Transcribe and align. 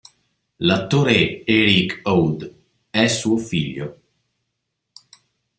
L'attore 0.57 1.43
Erik 1.45 1.99
Ode 2.05 2.55
è 2.89 3.05
suo 3.07 3.37
figlio. 3.37 3.99